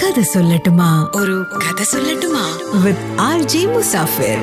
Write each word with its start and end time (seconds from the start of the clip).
കഥ 0.00 0.20
സൊല്ലട്ടുമാ. 0.20 1.08
ഒരു 1.16 1.46
കഥ 1.56 1.82
സൊല്ലട്ടുമാ. 1.82 2.58
With 2.84 3.20
R 3.20 3.42
G 3.42 3.66
Musafir. 3.66 4.38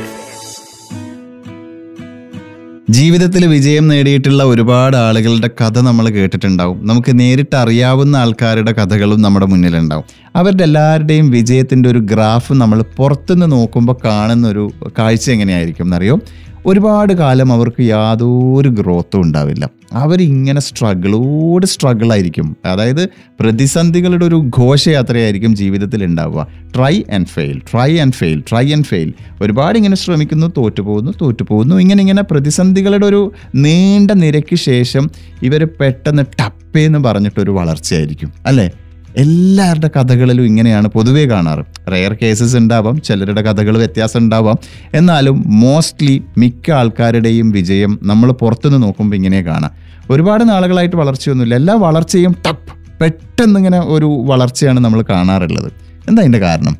ജീവിതത്തിൽ 2.89 3.45
വിജയം 3.45 3.87
നേടിയിട്ടുള്ള 3.87 4.43
ഒരുപാട് 4.43 4.97
ആളുകളുടെ 4.97 5.49
കഥ 5.61 5.79
നമ്മൾ 5.79 6.09
കേട്ടിട്ടുണ്ടാവും. 6.09 6.87
നമുക്ക് 6.87 7.19
നേരിട്ട് 7.19 7.55
അറിയാവുന്ന 7.55 8.17
ആൾക്കാരുടെ 8.17 8.71
കഥകളും 8.71 9.21
നമ്മുടെ 9.21 9.45
മുന്നിലുണ്ടാവും. 9.45 10.03
അവരുടെ 10.35 10.63
എല്ലാവരുടെയും 10.63 11.31
വിജയത്തിന്റെ 11.31 11.89
ഒരു 11.89 11.99
ഗ്രാഫ് 11.99 12.53
നമ്മൾ 12.53 12.83
പുറത്തുനിന്ന് 12.97 13.51
നോക്കുമ്പോൾ 13.51 13.95
കാണുന്ന 14.05 14.47
ഒരു 14.47 14.71
കാഴ്ച 14.99 15.31
എങ്ങനെയായിരിക്കും 15.31 15.83
എന്നറിയോ? 15.83 16.19
ഒരുപാട് 16.67 17.13
കാലം 17.13 17.53
അവർക്ക് 17.53 17.81
യാതൊരു 17.81 18.69
ഗ്രോത്തും 18.69 19.21
ഉണ്ടാവില്ല. 19.21 19.69
അവരിങ്ങനെ 19.93 20.61
സ്ട്രഗിളോട് 20.61 21.65
സ്ട്രഗിൾ 21.65 22.11
ആയിരിക്കും. 22.11 22.57
അതായത് 22.65 23.09
പ്രതിസന്ധികളുടെ 23.39 24.25
ഒരു 24.25 24.51
ഘോഷയാത്രയായിരിക്കും 24.57 25.55
ജീവിതത്തിൽ 25.55 26.03
ഉണ്ടാവുക. 26.03 26.47
Try 26.75 27.03
and 27.13 27.27
fail 27.27 27.61
try 27.71 27.97
and 27.97 28.13
fail 28.13 28.43
try 28.49 28.71
and 28.71 28.85
fail 28.85 29.13
ഒരുപാട് 29.41 29.77
ഇങ്ങനെ 29.77 29.95
ശ്രമിക്കുന്നു 29.95 30.51
തോറ്റുപോകുന്നു 30.57 31.11
തോറ്റുപോകുന്നു. 31.21 31.75
ഇങ്ങനെ 31.75 32.01
ഇങ്ങനെ 32.01 32.21
പ്രതിസന്ധികളുടെ 32.21 33.05
ഒരു 33.05 33.33
നീണ്ട 33.55 34.11
നിരയ്ക്ക് 34.11 34.55
ശേഷം 34.55 35.09
ഇവർ 35.43 35.67
പെട്ടെന്ന് 35.81 36.23
ടപ്പേന്ന് 36.23 36.99
പറഞ്ഞിട്ടൊരു 36.99 37.51
വളർച്ചയായിരിക്കും. 37.51 38.33
അല്ലേ? 38.45 38.71
എല്ലാവരുടെ 39.17 39.87
കഥകളിലും 39.87 40.45
ഇങ്ങനെയാണ് 40.45 40.87
പൊതുവേ 40.87 41.25
കാണാറ്. 41.25 41.91
റെയർ 41.91 42.17
കേസസ് 42.21 42.55
ഉണ്ടാവാം 42.55 43.01
ചിലരുടെ 43.01 43.41
കഥകൾ 43.41 43.77
വ്യത്യാസം 43.77 44.19
ഉണ്ടാവാം. 44.19 44.57
എന്നാലും 44.93 45.43
മോസ്റ്റ്ലി 45.45 46.23
മിക്ക 46.37 46.71
ആൾക്കാരുടെയും 46.71 47.49
വിജയം 47.49 47.99
നമ്മൾ 48.03 48.31
പുറത്തുനിന്ന് 48.31 48.83
നോക്കുമ്പോൾ 48.83 49.15
ഇങ്ങനെ 49.15 49.41
കാണാം. 49.41 49.71
ഒരുപാട് 50.09 50.49
നാളുകളായിട്ട് 50.49 50.95
വളർച്ചയൊന്നുമില്ല. 50.95 51.55
എല്ലാ 51.55 51.73
വളർച്ചയും 51.73 52.35
ടപ്പ് 52.45 52.99
പെട്ടെന്ന് 52.99 53.59
ഇങ്ങനെ 53.59 53.79
ഒരു 53.79 54.23
വളർച്ചയാണ് 54.25 54.79
നമ്മൾ 54.79 55.01
കാണാറുള്ളത്. 55.01 55.71
എന്താ 56.09 56.19
അതിന്റെ 56.19 56.39
കാരണം? 56.39 56.77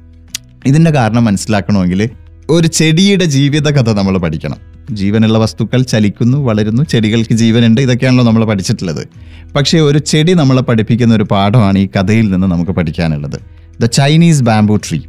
ഇതിന്റെ 0.66 0.92
കാരണം 0.92 1.26
മനസ്സിലാക്കണമെങ്കിൽ 1.26 2.10
ഒരു 2.50 2.68
ചെടിയുടെ 2.68 3.26
ജീവിത 3.26 3.70
കഥ 3.70 3.90
നമ്മൾ 3.90 4.18
പഠിക്കണം. 4.18 4.77
ജീവനുള്ള 4.92 5.38
വസ്തുക്കൾ 5.38 5.82
ചലിക്കുന്നു 5.82 6.38
വളരുന്നു 6.38 6.84
ചെടികൾക്ക് 6.84 7.34
ജീവനുണ്ട് 7.34 7.82
ഇതൊക്കെയാണല്ലോ 7.82 8.26
നമ്മൾ 8.26 8.46
പഠിച്ചിട്ടുള്ളത്. 8.46 9.08
പക്ഷേ 9.56 9.80
ഒരു 9.80 9.98
ചെടി 9.98 10.34
നമ്മളെ 10.34 10.62
പഠിപ്പിക്കുന്ന 10.62 11.16
ഒരു 11.16 11.24
പാഠമാണ് 11.24 11.78
ഈ 11.78 11.88
കഥയിൽ 11.88 12.30
നിന്ന് 12.30 12.48
നമുക്ക് 12.48 12.72
പഠിക്കാനുള്ളത്. 12.72 13.40
ദ 13.82 13.86
ചൈനീസ് 13.86 14.44
ബാംബു 14.44 14.76
ട്രീ 14.76 15.00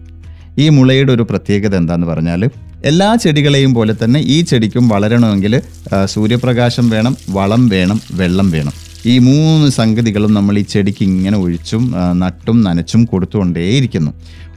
ഈ 0.58 0.68
മുളയുടെ 0.68 1.12
ഒരു 1.12 1.22
പ്രത്യേകത 1.22 1.76
എന്താന്ന് 1.76 2.06
പറഞ്ഞാൽ 2.06 2.50
എല്ലാ 2.84 3.14
ചെടികളെയും 3.14 3.74
പോലെ 3.74 3.94
തന്നെ 4.04 4.20
ഈ 4.20 4.40
ചെടിക്കും 4.40 4.88
വളരണമെങ്കിൽ 4.88 5.60
സൂര്യപ്രകാശം 6.04 6.90
വേണം 6.90 7.16
വളം 7.30 7.68
വേണം 7.68 8.00
വെള്ളം 8.12 8.50
വേണം. 8.50 8.72
ഈ 9.10 9.14
മൂന്ന് 9.26 9.66
സംഗതികളും 9.70 10.32
നമ്മൾ 10.36 10.54
ഈ 10.58 10.62
ചെടിക്ക് 10.72 11.02
ഇങ്ങനെ 11.02 11.36
ഒഴിച്ചും 11.38 11.82
നട്ടും 12.22 12.56
നനച്ചും 12.66 13.02
കൊടുത്തുകൊണ്ടേയിരിക്കുന്നു. 13.04 14.10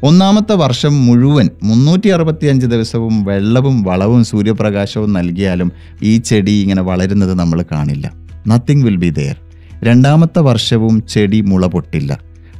ഒന്നാമത്തെ 0.03 0.55
വർഷം 0.63 0.93
മുഴുവൻ 1.07 1.47
മുന്നൂറ്റി 1.63 2.09
അറുപത്തിയഞ്ച് 2.15 2.67
ദിവസവും 2.73 3.15
വെള്ളവും 3.23 3.77
വളവും 3.83 4.21
സൂര്യപ്രകാശവും 4.31 5.11
നൽകിയാലും 5.17 5.69
ഈ 6.03 6.13
ചെടി 6.29 6.55
ഇങ്ങനെ 6.63 6.83
വളരുന്നത് 6.89 7.33
നമ്മൾ 7.41 7.61
കാണില്ല. 7.71 8.05
നത്തിങ് 8.47 8.83
വിൽ 8.83 8.99
ബി 9.05 9.11
ദെയർ 9.19 9.37
രണ്ടാമത്തെ 9.83 10.41
വർഷവും 10.49 10.95
ചെടി 11.13 11.41
മുള 11.51 11.65
പൊട്ടില്ല. 11.65 12.11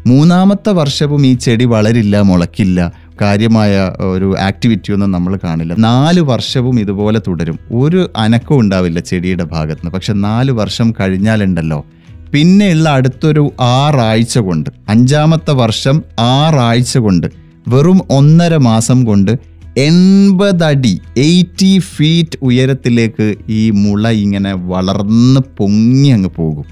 മൂന്നാമത്തെ 0.08 0.72
വർഷവും 0.82 1.22
ഈ 1.28 1.34
ചെടി 1.46 1.66
വളരില്ല 1.66 2.22
മുളയ്ക്കില്ല. 2.30 2.80
കാര്യമായ 3.22 3.92
ഒരു 4.00 4.36
ആക്ടിവിറ്റി 4.38 4.92
ഒന്നും 4.92 5.12
നമ്മൾ 5.12 5.38
കാണില്ല. 5.44 5.76
നാല് 5.80 6.22
വർഷവും 6.22 6.80
ഇതുപോലെ 6.80 7.22
തുടരും. 7.28 7.60
ഒരു 7.72 8.12
അനക്കവും 8.18 8.60
ഉണ്ടാവില്ല 8.60 9.00
ചെടിയുടെ 9.00 9.44
ഭാഗത്ത് 9.44 9.82
നിന്ന്. 9.82 9.92
പക്ഷെ 9.92 10.14
നാല് 10.14 10.52
വർഷം 10.52 10.94
കഴിഞ്ഞാലുണ്ടല്ലോ. 11.00 11.86
പിന്നെയുള്ള 12.34 12.90
അടുത്തൊരു 12.90 13.54
ആറാഴ്ച 13.62 14.38
കൊണ്ട് 14.38 14.70
അഞ്ചാമത്തെ 14.90 15.52
വർഷം 15.52 16.04
ആറാഴ്ച 16.20 16.98
കൊണ്ട് 16.98 17.28
വെറും 17.68 18.02
ഒന്നര 18.10 18.58
മാസം 18.58 19.06
കൊണ്ട് 19.06 19.32
എൺപതടി 19.78 21.02
എയ്റ്റി 21.18 21.80
ഫീറ്റ് 21.80 22.38
ഉയരത്തിലേക്ക് 22.42 23.36
ഈ 23.50 23.70
മുള 23.70 24.10
ഇങ്ങനെ 24.10 24.54
വളർന്ന് 24.54 25.40
പൊങ്ങി 25.58 26.10
അങ്ങ് 26.10 26.30
പോകും. 26.30 26.66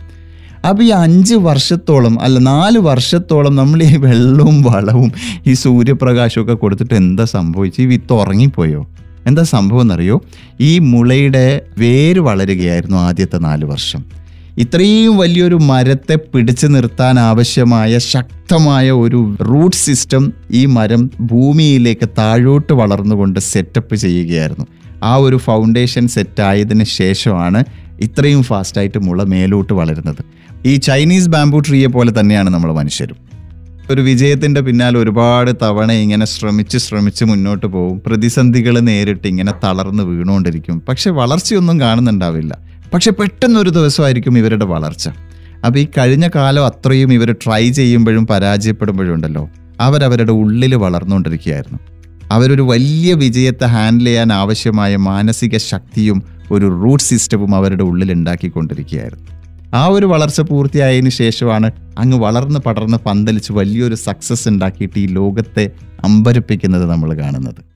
അപ്പോൾ 0.68 0.84
ഈ 0.84 0.88
അഞ്ച് 0.88 1.36
വർഷത്തോളം 1.36 2.22
അല്ല 2.22 2.40
നാല് 2.40 2.78
വർഷത്തോളം 2.78 3.56
നമ്മൾ 3.56 3.84
ഈ 3.84 3.98
വെള്ളവും 3.98 4.62
വളവും 4.62 5.12
ഈ 5.48 5.54
സൂര്യപ്രകാശവും 5.54 6.44
ഒക്കെ 6.44 6.54
കൊടുത്തിട്ട് 6.54 6.94
എന്താ 6.94 7.26
സംഭവിച്ചു? 7.26 7.82
ഈ 7.82 7.86
വിത്ത് 7.86 8.14
ഉറങ്ങിപ്പോയോ? 8.14 8.88
എന്താ 9.28 9.44
സംഭവം 9.44 9.82
എന്നറിയോ? 9.82 10.22
ഈ 10.62 10.80
മുളയുടെ 10.80 11.62
വേര് 11.78 12.20
വളരുകയായിരുന്നു 12.20 12.98
ആദ്യത്തെ 12.98 13.38
നാല് 13.38 13.66
വർഷം. 13.66 14.06
ഇത്രയും 14.58 15.18
വലിയൊരു 15.18 15.56
മരത്തെ 15.56 16.16
പിടിച്ചു 16.16 16.68
നിർത്താൻ 16.68 17.20
ആവശ്യമായ 17.20 17.98
ശക്തമായ 17.98 18.92
ഒരു 18.92 19.36
റൂട്ട് 19.42 19.78
സിസ്റ്റം 19.78 20.34
ഈ 20.52 20.66
മരം 20.66 21.10
ഭൂമിയിലേക്ക് 21.22 22.10
താഴോട്ട് 22.18 22.74
വളർന്നുകൊണ്ട് 22.74 23.40
സെറ്റപ്പ് 23.40 23.96
ചെയ്യുകയായിരുന്നു. 23.96 24.66
ആ 25.04 25.16
ഒരു 25.16 25.36
ഫൗണ്ടേഷൻ 25.36 26.08
സെറ്റ് 26.08 26.42
ആയതിനു 26.42 26.84
ശേഷമാണ് 26.84 27.64
ഇത്രയും 28.00 28.44
ഫാസ്റ്റായിട്ട് 28.44 28.98
മുള 28.98 29.24
മേലോട്ട് 29.24 29.74
വളരുന്നത്. 29.74 30.39
ഈ 30.66 30.76
ചൈനീസ് 30.76 31.30
ബാംബു 31.30 31.60
ട്രീയെ 31.60 31.88
പോലെ 31.88 32.20
തന്നെയാണ് 32.20 32.50
നമ്മൾ 32.50 32.74
മനുഷ്യരും. 32.74 33.16
ഒരു 33.92 34.02
വിജയത്തിന്റെ 34.02 34.62
പിന്നാലെ 34.62 35.00
ഒരുപാട് 35.00 35.52
തവണ 35.62 35.92
ഇങ്ങനെ 35.92 36.26
ശ്രമിച്ച് 36.26 36.78
ശ്രമിച്ച് 36.78 37.26
മുന്നോട്ട് 37.26 37.66
പോകും. 37.66 38.02
പ്രതിസന്ധികൾ 38.06 38.80
നേരിട്ട് 38.80 39.28
ഇങ്ങനെ 39.28 39.54
തളർന്ന് 39.64 40.04
വീണുകൊണ്ടിരിക്കും. 40.04 40.82
പക്ഷെ 40.90 41.10
വളർച്ചയൊന്നും 41.10 41.80
കാണുന്നുണ്ടാവില്ല. 41.80 42.58
പക്ഷെ 42.94 43.12
പെട്ടെന്നൊരു 43.12 43.70
ദിവസമായിരിക്കും 43.70 44.38
ഇവരുടെ 44.38 44.66
വളർച്ച. 44.66 45.10
അപ്പോൾ 45.66 45.80
ഈ 45.80 45.88
കഴിഞ്ഞ 45.98 46.30
കാലം 46.36 46.66
അത്രയും 46.66 47.14
ഇവർ 47.14 47.32
ട്രൈ 47.32 47.70
ചെയ്യുമ്പോഴും 47.70 48.28
പരാജയപ്പെടുമ്പോഴും 48.28 49.14
ഉണ്ടല്ലോ. 49.14 49.50
അവരവരുടെ 49.80 50.32
ഉള്ളിൽ 50.32 50.76
വളർന്നുകൊണ്ടിരിക്കുകയായിരുന്നു. 50.76 51.80
അവരൊരു 52.32 52.62
വലിയ 52.62 53.14
വിജയത്തെ 53.14 53.66
ഹാൻഡിൽ 53.66 54.06
ചെയ്യാൻ 54.06 54.34
ആവശ്യമായ 54.34 54.96
മാനസിക 54.96 55.58
ശക്തിയും 55.58 56.24
ഒരു 56.52 56.82
റൂട്ട് 56.84 57.04
സിസ്റ്റവും 57.04 57.56
അവരുടെ 57.56 57.84
ഉള്ളിൽ 57.84 58.12
ഉണ്ടാക്കിക്കൊണ്ടിരിക്കുകയായിരുന്നു. 58.12 59.39
ആ 59.76 59.88
ഒരു 59.88 60.06
വളർച്ച 60.06 60.42
പൂർത്തിയായതിന് 60.42 61.10
ശേഷമാണ് 61.10 61.72
അങ്ങ് 61.98 62.18
വളർന്ന് 62.18 62.60
പടർന്ന് 62.60 62.98
പന്തലിച്ച് 62.98 63.54
വലിയൊരു 63.54 63.96
സക്സസ് 63.96 64.50
ഉണ്ടാക്കിയിട്ട് 64.50 65.00
ഈ 65.00 65.08
ലോകത്തെ 65.08 65.72
അമ്പരപ്പിക്കുന്നത് 66.04 66.86
നമ്മൾ 66.86 67.14
കാണുന്നത്. 67.14 67.69